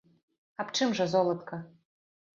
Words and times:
Аб 0.63 0.71
чым 0.79 0.95
жа, 1.01 1.07
золатка? 1.13 1.63